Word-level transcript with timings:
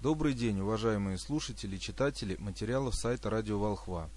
Добрый 0.00 0.32
день, 0.32 0.60
уважаемые 0.60 1.18
слушатели 1.18 1.74
и 1.74 1.80
читатели 1.80 2.36
материалов 2.38 2.94
сайта 2.94 3.30
Радио 3.30 3.58
Волхва. 3.58 4.08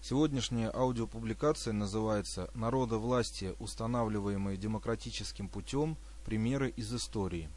Сегодняшняя 0.00 0.70
аудиопубликация 0.70 1.74
называется 1.74 2.48
«Народовластие, 2.54 3.52
устанавливаемое 3.58 4.56
демократическим 4.56 5.50
путем. 5.50 5.98
Примеры 6.24 6.70
из 6.70 6.94
истории». 6.94 7.50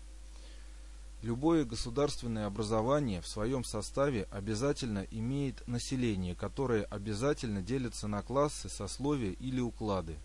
Любое 1.22 1.64
государственное 1.64 2.46
образование 2.46 3.22
в 3.22 3.28
своем 3.28 3.64
составе 3.64 4.28
обязательно 4.32 5.08
имеет 5.10 5.66
население, 5.66 6.36
которое 6.36 6.84
обязательно 6.84 7.62
делится 7.62 8.10
на 8.10 8.22
классы, 8.22 8.68
сословия 8.68 9.32
или 9.32 9.62
уклады. 9.62 10.18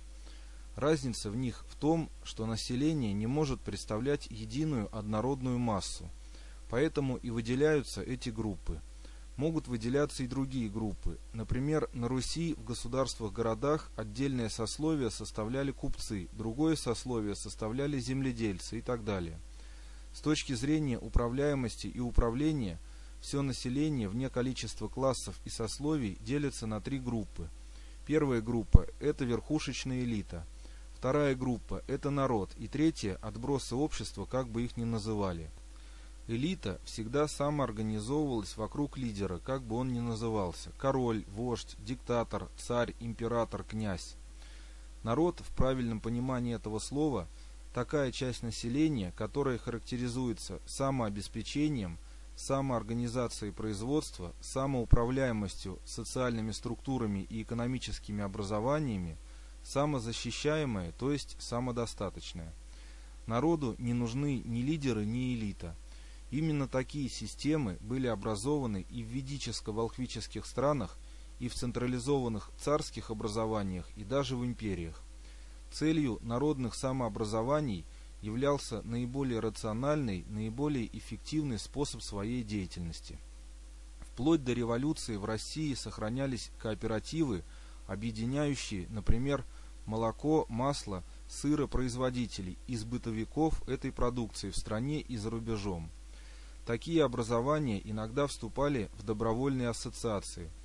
Разница 0.74 1.30
в 1.30 1.36
них 1.36 1.64
в 1.68 1.76
том, 1.76 2.10
что 2.24 2.44
население 2.44 3.12
не 3.12 3.28
может 3.28 3.60
представлять 3.60 4.26
единую 4.30 4.88
однородную 4.90 5.60
массу, 5.60 6.10
поэтому 6.68 7.16
и 7.16 7.30
выделяются 7.30 8.02
эти 8.02 8.30
группы. 8.30 8.80
Могут 9.36 9.68
выделяться 9.68 10.22
и 10.22 10.27
другие 10.27 10.70
группы. 10.70 11.18
Например, 11.34 11.91
на 11.92 12.08
Руси 12.08 12.54
в 12.54 12.64
государствах-городах 12.64 13.91
отдельное 13.95 14.48
сословие 14.48 15.10
составляли 15.10 15.72
купцы, 15.72 16.28
другое 16.32 16.74
сословие 16.74 17.34
составляли 17.34 17.98
земледельцы 17.98 18.78
и 18.78 18.82
так 18.82 19.05
далее. 19.05 19.38
С 20.14 20.20
точки 20.20 20.55
зрения 20.55 20.98
управляемости 20.98 21.86
и 21.86 22.00
управления, 22.00 22.78
все 23.20 23.42
население 23.42 24.08
вне 24.08 24.30
количества 24.30 24.88
классов 24.88 25.38
и 25.44 25.50
сословий 25.50 26.16
делится 26.22 26.66
на 26.66 26.80
три 26.80 26.98
группы. 26.98 27.50
Первая 28.06 28.41
группа– 28.41 28.86
это 29.00 29.27
верхушечная 29.27 30.05
элита. 30.05 30.46
Вторая 30.94 31.34
группа– 31.34 31.83
это 31.88 32.08
народ. 32.10 32.50
И 32.56 32.69
третья– 32.69 33.19
отбросы 33.22 33.74
общества, 33.74 34.24
как 34.24 34.48
бы 34.48 34.64
их 34.64 34.78
ни 34.78 34.84
называли. 34.84 35.50
Элита 36.28 36.80
всегда 36.84 37.28
самоорганизовывалась 37.28 38.56
вокруг 38.56 38.98
лидера, 38.98 39.38
как 39.38 39.62
бы 39.62 39.76
он 39.76 39.92
ни 39.92 40.00
назывался– 40.00 40.70
король, 40.78 41.24
вождь, 41.28 41.77
диктатор, 41.78 42.48
царь, 42.58 42.94
император, 42.98 43.62
князь. 43.62 44.16
Народ, 45.05 45.41
в 45.41 45.55
правильном 45.55 46.00
понимании 46.00 46.56
этого 46.56 46.80
слова– 46.80 47.28
такая 47.77 48.10
часть 48.10 48.42
населения, 48.42 49.12
которая 49.16 49.58
характеризуется 49.58 50.60
самообеспечением, 50.66 51.98
самоорганизацией 52.34 53.52
производства, 53.52 54.33
самоуправляемостью 54.40 55.78
социальными 55.84 56.52
структурами 56.52 57.27
и 57.28 57.42
экономическими 57.42 58.24
образованиями, 58.24 59.18
самозащищаемая, 59.62 60.92
то 60.92 61.12
есть 61.12 61.36
самодостаточная. 61.38 62.50
Народу 63.27 63.77
не 63.78 63.92
нужны 63.92 64.42
ни 64.44 64.62
лидеры, 64.62 65.05
ни 65.05 65.34
элита. 65.34 65.77
Именно 66.30 66.66
такие 66.66 67.08
системы 67.08 67.78
были 67.80 68.08
образованы 68.08 68.84
и 68.91 69.02
в 69.02 69.06
ведическо-волхвических 69.06 70.44
странах, 70.44 70.98
и 71.38 71.48
в 71.48 71.55
централизованных 71.55 72.50
царских 72.58 73.10
образованиях, 73.10 73.88
и 73.96 74.05
даже 74.05 74.36
в 74.36 74.44
империях. 74.44 75.00
Целью 75.70 76.18
народных 76.22 76.74
самообразований 76.74 77.84
являлся 78.22 78.83
наиболее 78.83 79.41
рациональный, 79.41 80.24
наиболее 80.28 80.88
эффективный 80.96 81.58
способ 81.58 82.02
своей 82.02 82.42
деятельности. 82.42 83.18
Вплоть 84.00 84.42
до 84.42 84.52
революции 84.52 85.16
в 85.16 85.24
России 85.24 85.74
сохранялись 85.74 86.50
кооперативы, 86.58 87.44
объединяющие, 87.86 88.88
например, 88.88 89.44
молоко, 89.84 90.46
масло, 90.48 91.05
сыропроизводителей 91.28 92.58
из 92.66 92.84
бытовиков 92.84 93.62
этой 93.68 93.92
продукции 93.92 94.50
в 94.50 94.56
стране 94.56 95.00
и 95.00 95.16
за 95.16 95.30
рубежом. 95.30 95.90
Такие 96.67 97.05
образования 97.05 97.81
иногда 97.83 98.27
вступали 98.27 98.91
в 98.98 99.05
добровольные 99.05 99.69
ассоциации– 99.69 100.50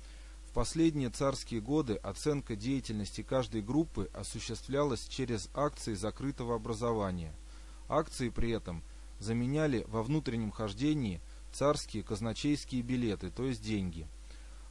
в 0.52 0.54
последние 0.54 1.08
царские 1.08 1.62
годы 1.62 1.94
оценка 1.94 2.56
деятельности 2.56 3.22
каждой 3.22 3.62
группы 3.62 4.10
осуществлялась 4.12 5.08
через 5.08 5.48
акции 5.54 5.94
закрытого 5.94 6.56
образования. 6.56 7.32
Акции 7.88 8.28
при 8.28 8.50
этом 8.50 8.82
заменяли 9.18 9.86
во 9.88 10.02
внутреннем 10.02 10.50
хождении 10.50 11.22
царские 11.54 12.02
казначейские 12.02 12.82
билеты, 12.82 13.30
то 13.30 13.46
есть 13.46 13.64
деньги. 13.64 14.06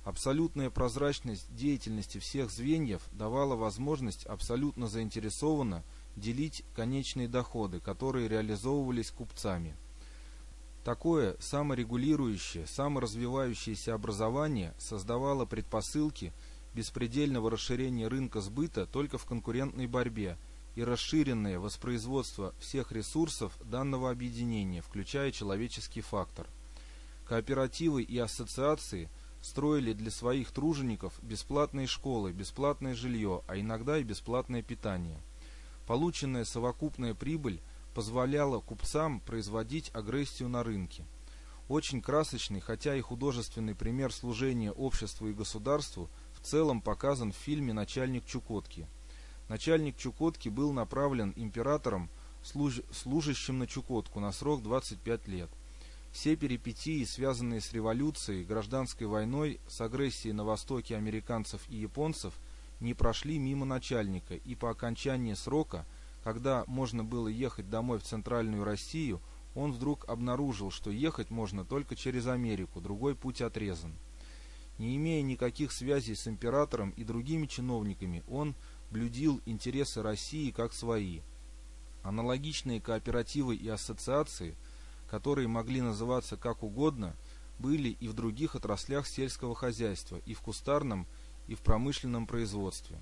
Абсолютная 0.03 0.69
прозрачность 0.69 1.51
деятельности 1.55 2.19
всех 2.19 2.51
звеньев 2.51 3.01
давала 3.11 3.55
возможность 3.55 4.27
абсолютно 4.27 4.87
заинтересованно 4.87 5.83
делить 6.15 6.63
конечные 6.75 7.27
доходы, 7.27 7.79
которые 7.79 8.27
реализовывались 8.27 9.09
купцами. 9.09 9.75
Такое 10.83 11.35
саморегулирующее, 11.39 12.65
саморазвивающееся 12.65 13.93
образование 13.93 14.73
создавало 14.79 15.45
предпосылки 15.45 16.33
беспредельного 16.73 17.51
расширения 17.51 18.07
рынка 18.07 18.41
сбыта 18.41 18.87
только 18.87 19.19
в 19.19 19.25
конкурентной 19.25 19.85
борьбе 19.85 20.37
и 20.75 20.83
расширенное 20.83 21.59
воспроизводство 21.59 22.55
всех 22.59 22.91
ресурсов 22.91 23.53
данного 23.63 24.09
объединения, 24.09 24.81
включая 24.81 25.31
человеческий 25.31 26.01
фактор. 26.01 26.47
Кооперативы 27.27 28.01
и 28.01 28.17
ассоциации 28.17 29.09
строили 29.41 29.93
для 29.93 30.09
своих 30.09 30.51
тружеников 30.51 31.13
бесплатные 31.21 31.85
школы, 31.85 32.31
бесплатное 32.31 32.95
жилье, 32.95 33.43
а 33.47 33.59
иногда 33.59 33.99
и 33.99 34.03
бесплатное 34.03 34.63
питание. 34.63 35.19
Полученная 35.85 36.45
совокупная 36.45 37.13
прибыль 37.13 37.59
позволяло 37.93 38.59
купцам 38.59 39.19
производить 39.19 39.91
агрессию 39.93 40.49
на 40.49 40.63
рынке. 40.63 41.05
Очень 41.67 42.01
красочный, 42.01 42.59
хотя 42.59 42.95
и 42.95 43.01
художественный 43.01 43.75
пример 43.75 44.11
служения 44.11 44.71
обществу 44.71 45.27
и 45.27 45.33
государству 45.33 46.09
в 46.33 46.45
целом 46.45 46.81
показан 46.81 47.31
в 47.31 47.35
фильме 47.35 47.73
«Начальник 47.73 48.25
Чукотки». 48.25 48.87
Начальник 49.47 49.97
Чукотки 49.97 50.49
был 50.49 50.73
направлен 50.73 51.33
императором, 51.35 52.09
служ... 52.43 52.81
служащим 52.91 53.59
на 53.59 53.67
Чукотку 53.67 54.19
на 54.19 54.31
срок 54.31 54.63
25 54.63 55.27
лет. 55.27 55.49
Все 56.11 56.35
перипетии, 56.35 57.05
связанные 57.05 57.61
с 57.61 57.71
революцией, 57.71 58.43
гражданской 58.43 59.07
войной, 59.07 59.59
с 59.67 59.79
агрессией 59.79 60.33
на 60.33 60.43
востоке 60.43 60.97
американцев 60.97 61.61
и 61.69 61.77
японцев, 61.77 62.33
не 62.81 62.93
прошли 62.93 63.39
мимо 63.39 63.65
начальника, 63.65 64.35
и 64.35 64.55
по 64.55 64.69
окончании 64.69 65.35
срока– 65.35 65.85
когда 66.23 66.63
можно 66.67 67.03
было 67.03 67.27
ехать 67.27 67.69
домой 67.69 67.99
в 67.99 68.03
Центральную 68.03 68.63
Россию, 68.63 69.21
он 69.55 69.71
вдруг 69.71 70.07
обнаружил, 70.07 70.71
что 70.71 70.91
ехать 70.91 71.29
можно 71.29 71.65
только 71.65 71.95
через 71.95 72.27
Америку, 72.27 72.79
другой 72.79 73.15
путь 73.15 73.41
отрезан. 73.41 73.93
Не 74.77 74.95
имея 74.95 75.21
никаких 75.21 75.71
связей 75.71 76.15
с 76.15 76.27
императором 76.27 76.91
и 76.91 77.03
другими 77.03 77.47
чиновниками, 77.47 78.23
он 78.27 78.55
блюдил 78.91 79.41
интересы 79.45 80.01
России 80.01 80.51
как 80.51 80.73
свои. 80.73 81.21
Аналогичные 82.03 82.81
кооперативы 82.81 83.55
и 83.55 83.67
ассоциации, 83.67 84.55
которые 85.09 85.47
могли 85.47 85.81
называться 85.81 86.37
как 86.37 86.63
угодно, 86.63 87.15
были 87.59 87.89
и 87.89 88.07
в 88.07 88.13
других 88.13 88.55
отраслях 88.55 89.05
сельского 89.05 89.53
хозяйства, 89.53 90.19
и 90.25 90.33
в 90.33 90.41
кустарном, 90.41 91.05
и 91.47 91.53
в 91.53 91.59
промышленном 91.59 92.25
производстве. 92.25 92.99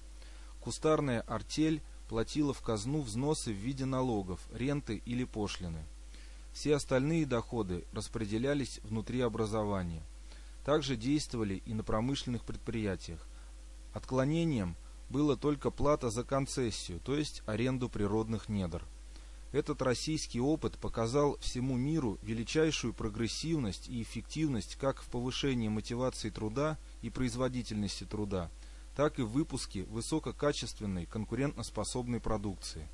Кустарная 0.62 1.22
артель– 1.22 1.82
платила 2.10 2.54
в 2.54 2.62
казну 2.62 3.02
взносы 3.02 3.54
в 3.54 3.58
виде 3.58 3.86
налогов, 3.86 4.40
ренты 4.52 5.02
или 5.06 5.24
пошлины. 5.24 5.86
Все 6.52 6.76
остальные 6.76 7.28
доходы 7.28 7.86
распределялись 7.94 8.80
внутри 8.84 9.22
образования. 9.22 10.02
Также 10.66 10.98
действовали 10.98 11.62
и 11.66 11.74
на 11.74 11.84
промышленных 11.84 12.44
предприятиях. 12.44 13.26
Отклонением 13.94 14.76
было 15.10 15.38
только 15.38 15.70
плата 15.70 16.10
за 16.10 16.24
концессию, 16.24 17.00
то 17.00 17.16
есть 17.16 17.44
аренду 17.46 17.90
природных 17.90 18.50
недр. 18.50 18.84
Этот 19.52 19.82
российский 19.84 20.40
опыт 20.40 20.78
показал 20.78 21.38
всему 21.40 21.78
миру 21.78 22.18
величайшую 22.24 22.94
прогрессивность 22.94 23.88
и 23.88 24.02
эффективность 24.02 24.76
как 24.76 25.02
в 25.02 25.10
повышении 25.10 25.70
мотивации 25.70 26.30
труда 26.32 26.78
и 27.02 27.10
производительности 27.10 28.04
труда, 28.04 28.50
так 29.00 29.18
и 29.18 29.22
в 29.22 29.30
выпуске 29.30 29.86
высококачественной 29.86 31.06
конкурентоспособной 31.06 32.20
продукции. 32.20 32.86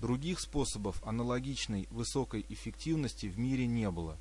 Других 0.00 0.38
способов 0.38 1.04
аналогичной 1.04 1.88
высокой 1.90 2.46
эффективности 2.48 3.26
в 3.26 3.36
мире 3.36 3.66
не 3.66 3.90
было. 3.90 4.16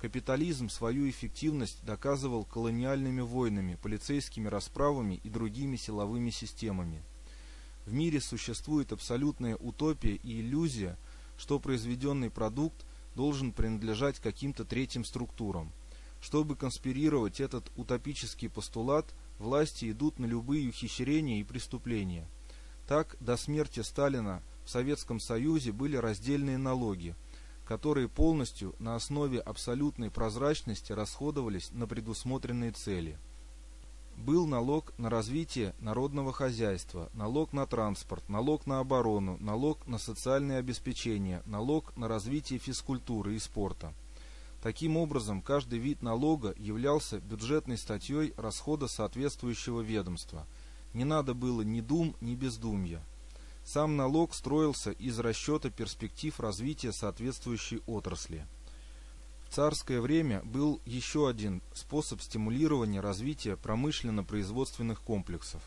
Капитализм 0.00 0.68
свою 0.68 1.08
эффективность 1.08 1.78
доказывал 1.84 2.44
колониальными 2.44 3.20
войнами, 3.20 3.78
полицейскими 3.80 4.48
расправами 4.48 5.20
и 5.22 5.30
другими 5.30 5.76
силовыми 5.76 6.30
системами. 6.30 7.04
В 7.86 7.92
мире 7.92 8.20
существует 8.20 8.90
абсолютная 8.90 9.54
утопия 9.54 10.16
и 10.16 10.40
иллюзия, 10.40 10.98
что 11.38 11.60
произведенный 11.60 12.30
продукт 12.30 12.84
должен 13.14 13.52
принадлежать 13.52 14.18
каким-то 14.18 14.64
третьим 14.64 15.04
структурам. 15.04 15.70
Чтобы 16.20 16.56
конспирировать 16.56 17.38
этот 17.38 17.70
утопический 17.76 18.48
постулат– 18.48 19.06
власти 19.38 19.90
идут 19.90 20.18
на 20.18 20.26
любые 20.26 20.68
ухищрения 20.68 21.40
и 21.40 21.44
преступления. 21.44 22.28
Так, 22.86 23.16
до 23.20 23.36
смерти 23.36 23.80
Сталина 23.80 24.42
в 24.64 24.70
Советском 24.70 25.20
Союзе 25.20 25.72
были 25.72 25.96
раздельные 25.96 26.58
налоги. 26.58 27.14
которые 27.64 28.08
полностью 28.08 28.74
на 28.78 28.94
основе 28.94 29.40
абсолютной 29.40 30.10
прозрачности 30.10 30.92
расходовались 30.92 31.70
на 31.72 31.86
предусмотренные 31.86 32.72
цели. 32.72 33.18
Был 34.16 34.46
налог 34.46 34.92
на 34.96 35.10
развитие 35.10 35.74
народного 35.80 36.32
хозяйства, 36.32 37.10
налог 37.14 37.52
на 37.52 37.66
транспорт, 37.66 38.28
налог 38.28 38.66
на 38.66 38.78
оборону, 38.78 39.38
налог 39.40 39.86
на 39.88 39.98
социальное 39.98 40.58
обеспечение, 40.58 41.42
налог 41.46 41.96
на 41.96 42.06
развитие 42.06 42.60
физкультуры 42.60 43.34
и 43.34 43.38
спорта. 43.40 43.92
Таким 44.64 44.96
образом, 44.96 45.42
каждый 45.42 45.78
вид 45.78 46.00
налога 46.00 46.54
являлся 46.56 47.20
бюджетной 47.20 47.76
статьей 47.76 48.32
расхода 48.38 48.88
соответствующего 48.88 49.82
ведомства. 49.82 50.46
Не 50.94 51.04
надо 51.04 51.34
было 51.34 51.60
ни 51.60 51.82
дум, 51.82 52.16
ни 52.22 52.34
бездумья. 52.34 53.02
Сам 53.62 53.98
налог 53.98 54.32
строился 54.32 54.92
из 54.92 55.18
расчета 55.18 55.68
перспектив 55.68 56.40
развития 56.40 56.92
соответствующей 56.92 57.82
отрасли. 57.86 58.46
В 59.46 59.54
царское 59.54 60.00
время 60.00 60.40
был 60.44 60.80
еще 60.86 61.28
один 61.28 61.60
способ 61.74 62.22
стимулирования 62.22 63.00
развития 63.00 63.58
промышленно-производственных 63.58 65.02
комплексов. 65.02 65.62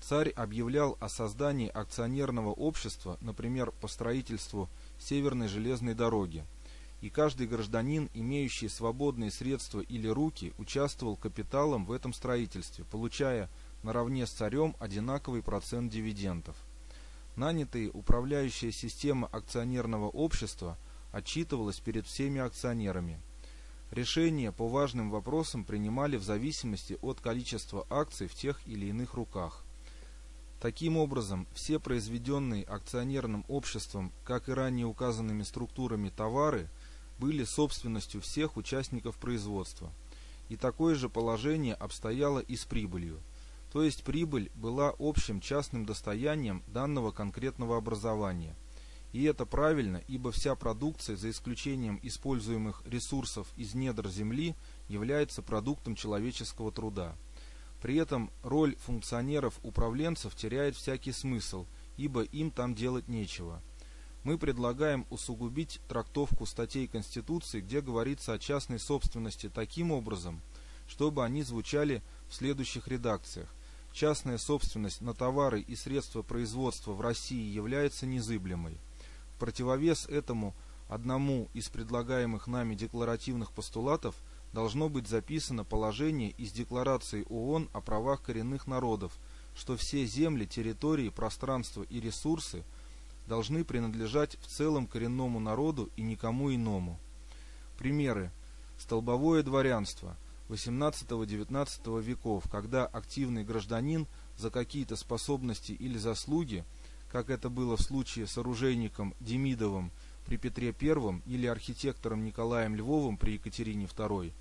Царь 0.00 0.30
объявлял 0.30 0.96
о 1.00 1.10
создании 1.10 1.68
акционерного 1.68 2.48
общества, 2.48 3.18
например, 3.20 3.72
по 3.72 3.88
строительству 3.88 4.70
Северной 4.98 5.48
железной 5.48 5.92
дороги, 5.92 6.46
и 7.02 7.10
каждый 7.10 7.48
гражданин, 7.48 8.08
имеющий 8.14 8.68
свободные 8.68 9.32
средства 9.32 9.80
или 9.80 10.06
руки, 10.06 10.54
участвовал 10.56 11.16
капиталом 11.16 11.84
в 11.84 11.90
этом 11.90 12.14
строительстве, 12.14 12.84
получая 12.90 13.50
наравне 13.82 14.24
с 14.24 14.30
царем 14.30 14.76
одинаковый 14.78 15.42
процент 15.42 15.92
дивидендов. 15.92 16.54
Нанятая 17.34 17.90
управляющая 17.90 18.70
система 18.70 19.26
акционерного 19.26 20.08
общества 20.08 20.78
отчитывалась 21.10 21.80
перед 21.80 22.06
всеми 22.06 22.40
акционерами. 22.40 23.20
Решения 23.90 24.52
по 24.52 24.68
важным 24.68 25.10
вопросам 25.10 25.64
принимали 25.64 26.16
в 26.16 26.22
зависимости 26.22 26.98
от 27.02 27.20
количества 27.20 27.84
акций 27.90 28.28
в 28.28 28.34
тех 28.34 28.60
или 28.66 28.86
иных 28.86 29.14
руках. 29.14 29.64
Таким 30.60 30.96
образом, 30.96 31.48
все 31.52 31.80
произведенные 31.80 32.62
акционерным 32.62 33.44
обществом, 33.48 34.12
как 34.24 34.48
и 34.48 34.52
ранее 34.52 34.86
указанными 34.86 35.42
структурами 35.42 36.08
товары, 36.08 36.68
были 37.22 37.44
собственностью 37.44 38.20
всех 38.20 38.56
участников 38.56 39.16
производства. 39.16 39.92
И 40.48 40.56
такое 40.56 40.96
же 40.96 41.08
положение 41.08 41.74
обстояло 41.74 42.40
и 42.40 42.56
с 42.56 42.64
прибылью– 42.64 43.20
то 43.72 43.82
есть 43.82 44.04
прибыль 44.04 44.50
была 44.54 44.94
общим 44.98 45.40
частным 45.40 45.86
достоянием 45.86 46.62
данного 46.66 47.10
конкретного 47.10 47.78
образования. 47.78 48.54
И 49.14 49.24
это 49.24 49.46
правильно, 49.46 50.02
ибо 50.08 50.30
вся 50.30 50.54
продукция, 50.54 51.16
за 51.16 51.30
исключением 51.30 51.98
используемых 52.02 52.82
ресурсов 52.84 53.48
из 53.56 53.74
недр 53.74 54.08
земли, 54.08 54.54
является 54.88 55.40
продуктом 55.40 55.94
человеческого 55.94 56.70
труда. 56.70 57.16
При 57.80 57.96
этом 57.96 58.30
роль 58.42 58.76
функционеров-управленцев 58.76 60.34
теряет 60.34 60.76
всякий 60.76 61.12
смысл, 61.12 61.66
ибо 61.96 62.22
им 62.24 62.50
там 62.50 62.74
делать 62.74 63.08
нечего. 63.08 63.62
Мы 64.24 64.38
предлагаем 64.38 65.06
усугубить 65.10 65.80
трактовку 65.88 66.46
статей 66.46 66.86
Конституции, 66.86 67.60
где 67.60 67.80
говорится 67.80 68.32
о 68.32 68.38
частной 68.38 68.78
собственности 68.78 69.48
таким 69.48 69.90
образом, 69.90 70.40
чтобы 70.86 71.24
они 71.24 71.42
звучали 71.42 72.02
в 72.28 72.34
следующих 72.34 72.88
редакциях 72.88 73.52
частная 73.92 74.38
собственность 74.38 75.00
на 75.00 75.14
товары 75.14 75.60
и 75.60 75.76
средства 75.76 76.22
производства 76.22 76.92
в 76.92 77.00
России 77.00 77.52
является 77.52 78.06
незыблемой. 78.06 78.78
В 79.34 79.38
противовес 79.38 80.06
этому 80.06 80.54
одному 80.88 81.48
из 81.54 81.68
предлагаемых 81.68 82.46
нами 82.46 82.74
декларативных 82.74 83.52
постулатов 83.52 84.14
должно 84.52 84.88
быть 84.88 85.08
записано 85.08 85.64
положение 85.64 86.30
из 86.30 86.52
Декларации 86.52 87.24
ООН 87.28 87.68
о 87.72 87.80
правах 87.80 88.22
коренных 88.22 88.66
народов, 88.66 89.12
что 89.54 89.76
все 89.76 90.04
земли, 90.04 90.46
территории, 90.46 91.08
пространства 91.08 91.84
и 91.88 92.00
ресурсы 92.00 92.64
должны 93.26 93.64
принадлежать 93.64 94.36
в 94.40 94.46
целом 94.46 94.86
коренному 94.86 95.40
народу 95.40 95.90
и 95.96 96.02
никому 96.02 96.54
иному. 96.54 96.98
Примеры. 97.78 98.30
Столбовое 98.78 99.42
дворянство– 99.42 100.16
XVIII-XIX 100.52 102.02
веков, 102.02 102.44
когда 102.50 102.86
активный 102.86 103.44
гражданин 103.44 104.06
за 104.36 104.50
какие-то 104.50 104.96
способности 104.96 105.72
или 105.72 105.98
заслуги, 105.98 106.64
как 107.10 107.30
это 107.30 107.48
было 107.48 107.76
в 107.76 107.82
случае 107.82 108.26
с 108.26 108.38
оружейником 108.38 109.14
Демидовым 109.20 109.90
при 110.26 110.36
Петре 110.36 110.74
I 110.78 111.22
или 111.26 111.46
архитектором 111.46 112.24
Николаем 112.24 112.74
Львовым 112.76 113.16
при 113.16 113.32
Екатерине 113.32 113.86
II, 113.86 114.32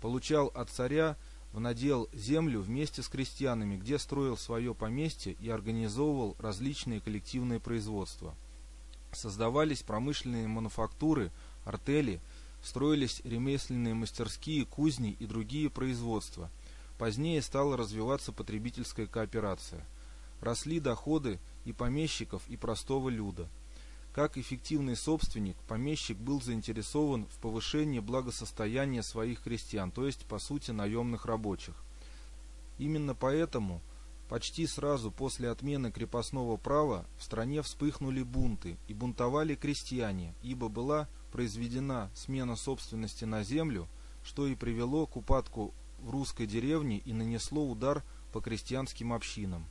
получал 0.00 0.48
от 0.54 0.70
царя 0.70 1.16
надел 1.60 2.08
землю 2.12 2.60
вместе 2.60 3.02
с 3.02 3.08
крестьянами, 3.08 3.76
где 3.76 3.98
строил 3.98 4.36
свое 4.36 4.74
поместье 4.74 5.32
и 5.34 5.48
организовывал 5.48 6.36
различные 6.38 7.00
коллективные 7.00 7.60
производства. 7.60 8.34
Создавались 9.12 9.82
промышленные 9.82 10.48
мануфактуры, 10.48 11.30
артели– 11.64 12.20
строились 12.64 13.20
ремесленные 13.24 13.94
мастерские, 13.94 14.64
кузни 14.64 15.16
и 15.20 15.26
другие 15.26 15.70
производства. 15.70 16.50
Позднее 16.98 17.42
стала 17.42 17.76
развиваться 17.76 18.32
потребительская 18.32 19.06
кооперация. 19.06 19.84
Росли 20.40 20.80
доходы 20.80 21.38
и 21.64 21.72
помещиков, 21.72 22.42
и 22.48 22.56
простого 22.56 23.08
люда. 23.10 23.48
Как 24.14 24.38
эффективный 24.38 24.94
собственник, 24.94 25.56
помещик 25.66 26.16
был 26.16 26.40
заинтересован 26.40 27.26
в 27.26 27.36
повышении 27.38 27.98
благосостояния 27.98 29.02
своих 29.02 29.42
крестьян, 29.42 29.90
то 29.90 30.06
есть, 30.06 30.24
по 30.26 30.38
сути, 30.38 30.70
наемных 30.70 31.26
рабочих. 31.26 31.74
Именно 32.78 33.16
поэтому 33.16 33.82
почти 34.28 34.68
сразу 34.68 35.10
после 35.10 35.50
отмены 35.50 35.90
крепостного 35.90 36.56
права 36.56 37.04
в 37.18 37.24
стране 37.24 37.60
вспыхнули 37.62 38.22
бунты 38.22 38.76
и 38.86 38.94
бунтовали 38.94 39.56
крестьяне, 39.56 40.32
ибо 40.42 40.68
была 40.68 41.08
произведена 41.32 42.08
смена 42.14 42.54
собственности 42.54 43.24
на 43.24 43.42
землю, 43.42 43.88
что 44.22 44.46
и 44.46 44.54
привело 44.54 45.08
к 45.08 45.16
упадку 45.16 45.74
в 45.98 46.10
русской 46.10 46.46
деревне 46.46 46.98
и 46.98 47.12
нанесло 47.12 47.68
удар 47.68 48.04
по 48.32 48.40
крестьянским 48.40 49.12
общинам. 49.12 49.66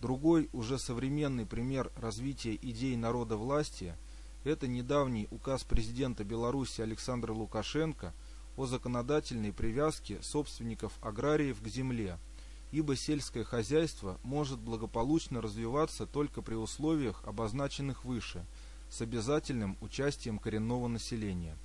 Другой, 0.00 0.48
уже 0.52 0.78
современный 0.78 1.46
пример 1.46 1.90
развития 1.96 2.54
идей 2.54 2.96
народовластия– 2.96 3.98
это 4.44 4.66
недавний 4.66 5.28
указ 5.30 5.64
президента 5.64 6.24
Беларуси 6.24 6.80
Александра 6.80 7.32
Лукашенко 7.32 8.12
о 8.56 8.66
законодательной 8.66 9.52
привязке 9.52 10.18
собственников 10.22 10.92
аграриев 11.00 11.62
к 11.62 11.68
земле, 11.68 12.18
ибо 12.72 12.96
сельское 12.96 13.44
хозяйство 13.44 14.18
может 14.22 14.60
благополучно 14.60 15.40
развиваться 15.40 16.06
только 16.06 16.42
при 16.42 16.54
условиях, 16.54 17.22
обозначенных 17.24 18.04
выше– 18.04 18.44
с 18.94 19.00
обязательным 19.00 19.76
участием 19.80 20.38
коренного 20.38 20.86
населения. 20.86 21.56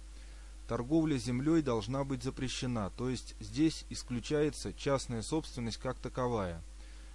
Торговля 0.68 1.18
землей 1.18 1.62
должна 1.62 2.04
быть 2.04 2.24
запрещена, 2.24 2.92
то 2.98 3.08
есть 3.08 3.36
здесь 3.40 3.86
исключается 3.90 4.74
частная 4.74 5.22
собственность 5.22 5.78
как 5.78 6.00
таковая. 6.00 6.64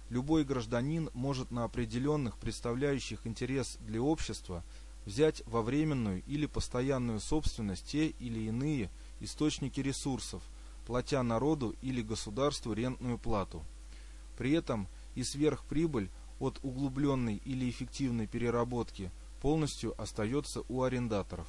Любой 0.09 0.43
гражданин 0.43 1.09
может 1.13 1.51
на 1.51 1.63
определенных, 1.63 2.37
представляющих 2.37 3.25
интерес 3.25 3.77
для 3.81 4.01
общества, 4.01 4.63
взять 5.05 5.43
во 5.45 5.61
временную 5.61 6.23
или 6.27 6.45
постоянную 6.45 7.19
собственность 7.19 7.87
те 7.87 8.07
или 8.07 8.47
иные 8.47 8.89
источники 9.19 9.79
ресурсов, 9.79 10.43
платя 10.85 11.23
народу 11.23 11.75
или 11.81 12.01
государству 12.01 12.73
рентную 12.73 13.17
плату. 13.17 13.63
При 14.37 14.51
этом 14.51 14.87
и 15.15 15.23
сверхприбыль 15.23 16.09
от 16.39 16.59
углубленной 16.63 17.41
или 17.45 17.69
эффективной 17.69 18.27
переработки– 18.27 19.11
полностью 19.45 19.93
остается 20.01 20.63
у 20.69 20.81
арендаторов. 20.81 21.45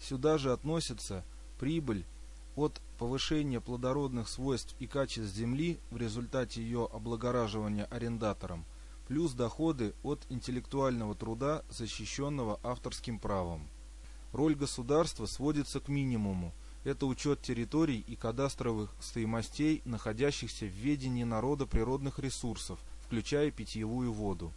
Сюда 0.00 0.38
же 0.38 0.50
относится 0.50 1.22
прибыль 1.60 2.06
от 2.56 2.80
повышения 2.98 3.60
плодородных 3.60 4.28
свойств 4.28 4.74
и 4.78 4.86
качеств 4.86 5.34
земли 5.34 5.78
в 5.90 5.96
результате 5.96 6.60
ее 6.60 6.88
облагораживания 6.92 7.84
арендатором, 7.86 8.64
плюс 9.06 9.32
доходы 9.32 9.94
от 10.02 10.26
интеллектуального 10.28 11.14
труда, 11.14 11.62
защищенного 11.70 12.60
авторским 12.62 13.18
правом. 13.18 13.68
Роль 14.32 14.54
государства 14.54 15.26
сводится 15.26 15.80
к 15.80 15.88
минимуму. 15.88 16.52
Это 16.84 17.06
учет 17.06 17.40
территорий 17.40 18.04
и 18.06 18.16
кадастровых 18.16 18.94
стоимостей, 19.00 19.80
находящихся 19.84 20.66
в 20.66 20.72
ведении 20.72 21.24
народа 21.24 21.66
природных 21.66 22.18
ресурсов, 22.18 22.78
включая 23.06 23.50
питьевую 23.50 24.12
воду. 24.12 24.52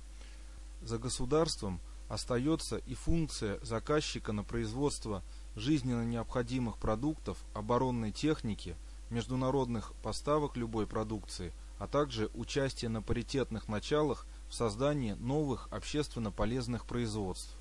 За 0.81 0.97
государством– 0.97 1.79
остается 2.11 2.77
и 2.77 2.93
функция 2.93 3.57
заказчика 3.63 4.33
на 4.33 4.43
производство 4.43 5.23
жизненно 5.55 6.03
необходимых 6.03 6.77
продуктов, 6.77 7.37
оборонной 7.53 8.11
техники, 8.11 8.75
международных 9.09 9.93
поставок 10.01 10.55
любой 10.55 10.87
продукции, 10.87 11.51
а 11.79 11.87
также 11.87 12.29
участие 12.33 12.89
на 12.89 13.01
паритетных 13.01 13.67
началах 13.67 14.25
в 14.49 14.53
создании 14.53 15.13
новых 15.13 15.67
общественно 15.71 16.31
полезных 16.31 16.85
производств. 16.85 17.57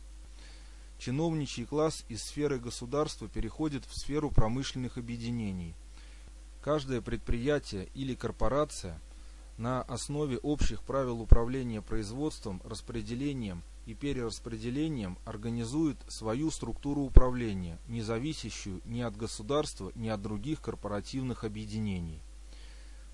чиновничий 0.98 1.64
класс 1.64 2.04
из 2.08 2.22
сферы 2.22 2.58
государства 2.58 3.26
переходит 3.28 3.84
в 3.86 3.96
сферу 3.96 4.30
промышленных 4.30 4.98
объединений. 4.98 5.74
Каждое 6.60 7.00
предприятие 7.00 7.88
или 7.94 8.14
корпорация 8.14 9.00
на 9.56 9.82
основе 9.82 10.38
общих 10.38 10.82
правил 10.82 11.20
управления 11.20 11.80
производством, 11.80 12.60
распределением 12.64 13.62
и 13.90 13.94
перераспределением 13.94 15.18
организует 15.24 15.96
свою 16.06 16.52
структуру 16.52 17.02
управления, 17.02 17.76
не 17.88 18.02
зависящую 18.02 18.80
ни 18.84 19.00
от 19.00 19.16
государства, 19.16 19.90
ни 19.96 20.08
от 20.08 20.22
других 20.22 20.60
корпоративных 20.60 21.42
объединений. 21.42 22.22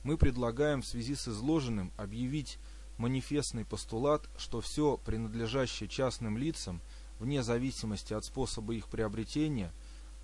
Мы 0.02 0.18
предлагаем 0.18 0.82
в 0.82 0.86
связи 0.86 1.14
с 1.14 1.28
изложенным 1.28 1.92
объявить 1.96 2.58
манифестный 2.98 3.64
постулат, 3.64 4.28
что 4.36 4.60
все 4.60 4.98
принадлежащее 4.98 5.88
частным 5.88 6.36
лицам, 6.36 6.82
вне 7.18 7.42
зависимости 7.42 8.12
от 8.12 8.26
способа 8.26 8.74
их 8.74 8.88
приобретения, 8.88 9.72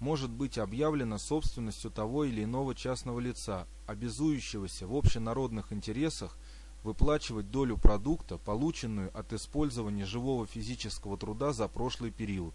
может 0.01 0.31
быть 0.31 0.59
объявлено 0.59 1.17
собственностью 1.17 1.91
того 1.91 2.25
или 2.25 2.45
иного 2.45 2.75
частного 2.75 3.21
лица, 3.21 3.67
обязующегося 3.87 4.87
в 4.87 4.95
общенародных 4.95 5.73
интересах 5.73 6.37
выплачивать 6.83 7.51
долю 7.51 7.77
продукта, 7.77 8.39
полученную 8.39 9.17
от 9.17 9.33
использования 9.33 10.05
живого 10.05 10.47
физического 10.47 11.17
труда 11.17 11.53
за 11.53 11.69
прошлый 11.69 12.11
период. 12.11 12.55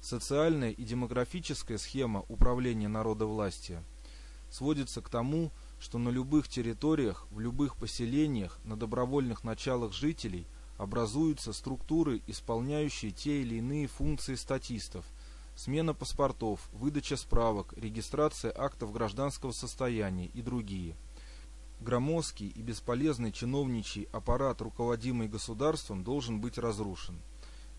Социальная 0.00 0.70
и 0.70 0.84
демографическая 0.84 1.78
схема 1.78 2.24
управления 2.28 2.88
народовластия 2.88 3.84
сводится 4.50 5.00
к 5.00 5.08
тому, 5.08 5.52
что 5.78 5.98
на 5.98 6.08
любых 6.08 6.48
территориях, 6.48 7.26
в 7.30 7.40
любых 7.40 7.76
поселениях, 7.76 8.58
на 8.64 8.76
добровольных 8.76 9.44
началах 9.44 9.92
жителей 9.92 10.46
образуются 10.76 11.52
структуры, 11.52 12.22
исполняющие 12.26 13.10
те 13.10 13.42
или 13.42 13.56
иные 13.56 13.86
функции 13.86 14.34
статистов, 14.34 15.04
смена 15.54 15.94
паспортов, 15.94 16.68
выдача 16.72 17.16
справок, 17.16 17.74
регистрация 17.76 18.52
актов 18.56 18.92
гражданского 18.92 19.52
состояния 19.52 20.26
и 20.26 20.42
другие. 20.42 20.96
Громоздкий 21.80 22.48
и 22.48 22.60
бесполезный 22.60 23.32
чиновничий 23.32 24.06
аппарат, 24.12 24.60
руководимый 24.60 25.28
государством, 25.28 26.04
должен 26.04 26.38
быть 26.38 26.58
разрушен. 26.58 27.18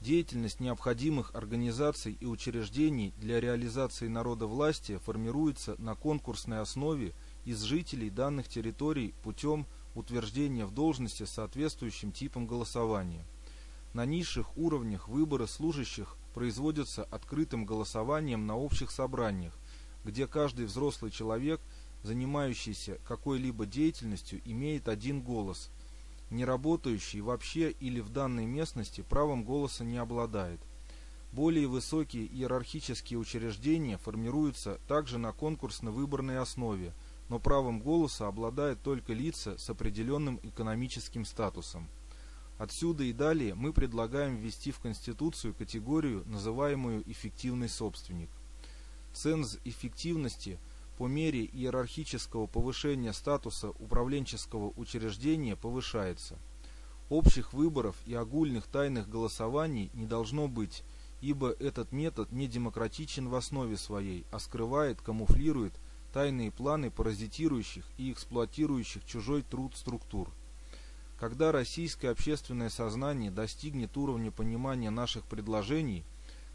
Деятельность 0.02 0.60
необходимых 0.60 1.36
организаций 1.36 2.18
и 2.20 2.26
учреждений 2.26 3.14
для 3.18 3.40
реализации 3.40 4.08
народовластия 4.08 4.98
формируется 4.98 5.76
на 5.78 5.94
конкурсной 5.94 6.62
основе 6.62 7.14
из 7.46 7.62
жителей 7.62 8.10
данных 8.10 8.48
территорий 8.48 9.14
путем 9.22 9.68
утверждения 9.94 10.66
в 10.66 10.74
должности 10.74 11.26
соответствующим 11.26 12.12
типом 12.12 12.48
голосования. 12.48 13.24
На 13.94 14.08
низших 14.08 14.58
уровнях 14.58 15.08
выборы 15.08 15.46
служащих 15.46 16.16
производятся 16.34 17.04
открытым 17.04 17.68
голосованием 17.68 18.48
на 18.48 18.58
общих 18.58 18.90
собраниях, 18.90 19.54
где 20.04 20.26
каждый 20.26 20.66
взрослый 20.66 21.12
человек, 21.12 21.62
занимающийся 22.04 23.00
какой-либо 23.08 23.66
деятельностью, 23.66 24.42
имеет 24.46 24.88
один 24.88 25.22
голос. 25.22 25.70
Не 26.30 26.46
работающий 26.46 27.22
вообще 27.22 27.72
или 27.72 28.00
в 28.00 28.10
данной 28.10 28.46
местности 28.46 29.02
правом 29.02 29.44
голоса 29.44 29.84
не 29.84 29.98
обладает. 29.98 30.60
Более 31.32 31.68
высокие 31.68 32.26
иерархические 32.26 33.20
учреждения 33.20 33.98
формируются 33.98 34.80
также 34.88 35.18
на 35.18 35.32
конкурсно-выборной 35.32 36.40
основе– 36.40 36.94
но 37.32 37.40
правом 37.40 37.80
голоса 37.80 38.28
обладают 38.28 38.82
только 38.82 39.14
лица 39.14 39.58
с 39.58 39.70
определенным 39.70 40.42
экономическим 40.44 41.24
статусом. 41.24 41.88
Отсюда 42.58 43.06
и 43.06 43.14
далее 43.14 43.56
мы 43.56 43.72
предлагаем 43.72 44.36
ввести 44.36 44.72
в 44.72 44.80
Конституцию 44.80 45.54
категорию, 45.54 46.26
называемую 46.26 47.10
«эффективный 47.10 47.70
собственник». 47.70 48.30
Ценз 49.14 49.60
эффективности 49.64 50.60
по 51.02 51.08
мере 51.08 51.46
иерархического 51.46 52.46
повышения 52.46 53.12
статуса 53.12 53.72
управленческого 53.72 54.72
учреждения 54.76 55.56
повышается. 55.56 56.38
Общих 57.10 57.54
выборов 57.54 57.96
и 58.06 58.14
огульных 58.14 58.68
тайных 58.68 59.10
голосований 59.10 59.90
не 59.96 60.06
должно 60.06 60.48
быть, 60.48 60.84
ибо 61.20 61.56
этот 61.60 61.92
метод 61.92 62.32
не 62.32 62.48
демократичен 62.48 63.30
в 63.30 63.34
основе 63.34 63.78
своей, 63.78 64.28
а 64.32 64.38
скрывает, 64.38 65.02
камуфлирует– 65.02 65.74
тайные 66.14 66.52
планы 66.52 66.92
паразитирующих 66.92 67.84
и 67.98 68.12
эксплуатирующих 68.12 69.04
чужой 69.04 69.42
труд 69.42 69.76
структур. 69.76 70.30
Когда 71.20 71.52
российское 71.52 72.10
общественное 72.10 72.70
сознание 72.70 73.32
достигнет 73.32 73.98
уровня 73.98 74.30
понимания 74.30 74.92
наших 74.92 75.26
предложений, 75.26 76.04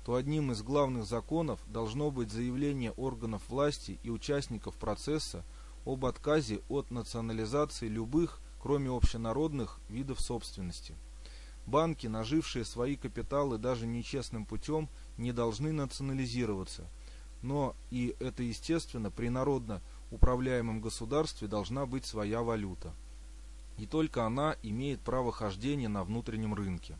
то 0.07 0.15
одним 0.15 0.53
из 0.53 0.63
главных 0.63 1.05
законов 1.05 1.59
должно 1.67 2.13
быть 2.13 2.31
заявление 2.31 2.93
органов 2.93 3.43
власти 3.49 3.99
и 4.05 4.09
участников 4.09 4.77
процесса 4.77 5.45
об 5.85 6.07
отказе 6.07 6.61
от 6.69 6.93
национализации 6.93 7.89
любых, 7.89 8.41
кроме 8.63 8.89
общенародных, 8.89 9.81
видов 9.89 10.21
собственности. 10.21 10.95
Банки, 11.67 12.07
нажившие 12.07 12.65
свои 12.65 12.95
капиталы 12.95 13.59
даже 13.59 13.89
нечестным 13.89 14.47
путем, 14.47 14.89
не 15.19 15.33
должны 15.33 15.73
национализироваться– 15.73 16.89
но 17.43 17.77
и 17.91 18.17
это 18.19 18.43
естественно, 18.43 19.11
при 19.11 19.29
народно 19.29 19.83
управляемом 20.11 20.81
государстве 20.81 21.49
должна 21.49 21.87
быть 21.87 22.05
своя 22.05 22.43
валюта. 22.43 22.93
И 23.79 23.87
только 23.87 24.25
она 24.25 24.57
имеет 24.63 25.01
право 25.01 25.33
хождения 25.33 25.89
на 25.89 26.03
внутреннем 26.03 26.55
рынке. 26.55 26.97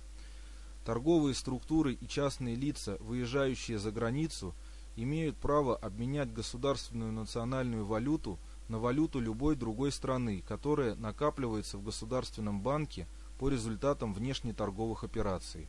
Торговые 0.87 1.35
структуры 1.35 1.95
и 1.95 2.07
частные 2.07 2.55
лица, 2.55 2.97
выезжающие 3.01 3.77
за 3.77 3.91
границу, 3.91 4.55
имеют 4.95 5.37
право 5.37 5.75
обменять 5.75 6.33
государственную 6.33 7.11
национальную 7.11 7.85
валюту 7.85 8.39
на 8.69 8.79
валюту 8.79 9.19
любой 9.19 9.57
другой 9.57 9.91
страны, 9.91 10.45
которая 10.47 10.95
накапливается 10.95 11.77
в 11.77 11.83
государственном 11.83 12.61
банке 12.63 13.09
по 13.41 13.49
результатам 13.49 14.15
внешнеторговых 14.15 15.03
операций. 15.03 15.67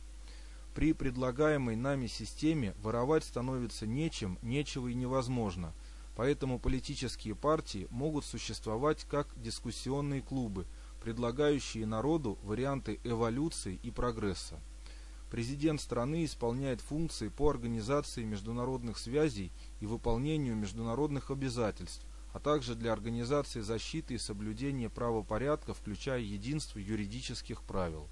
При 0.72 0.92
предлагаемой 0.92 1.74
нами 1.74 2.06
системе 2.06 2.76
воровать 2.80 3.24
становится 3.24 3.88
нечем, 3.88 4.38
нечего 4.40 4.86
и 4.86 4.94
невозможно, 4.94 5.74
поэтому 6.14 6.60
политические 6.60 7.34
партии 7.34 7.88
могут 7.90 8.24
существовать 8.24 9.02
как 9.10 9.26
дискуссионные 9.42 10.22
клубы, 10.22 10.64
предлагающие 11.02 11.86
народу 11.86 12.38
варианты 12.44 13.00
эволюции 13.02 13.80
и 13.82 13.90
прогресса. 13.90 14.60
Президент 15.30 15.80
страны 15.80 16.24
исполняет 16.24 16.80
функции 16.80 17.28
по 17.28 17.50
организации 17.50 18.24
международных 18.24 18.98
связей 18.98 19.52
и 19.80 19.86
выполнению 19.86 20.56
международных 20.56 21.30
обязательств, 21.30 22.06
а 22.32 22.40
также 22.40 22.74
для 22.74 22.92
организации 22.92 23.60
защиты 23.60 24.14
и 24.14 24.18
соблюдения 24.18 24.88
правопорядка, 24.88 25.74
включая 25.74 26.20
единство 26.20 26.78
юридических 26.78 27.62
правил. 27.62 28.08